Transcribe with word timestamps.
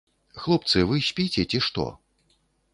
Хлопцы, 0.45 0.79
вы 0.93 0.97
спіце, 1.09 1.45
ці 1.53 1.63
што? 1.69 1.89